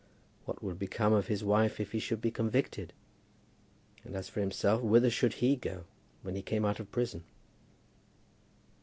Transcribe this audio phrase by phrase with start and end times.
[0.45, 2.91] What would become of his wife if he should be convicted?
[4.03, 5.83] And as for himself, whither should he go
[6.23, 7.23] when he came out of prison?